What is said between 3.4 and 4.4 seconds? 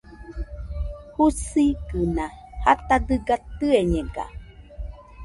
tɨeñega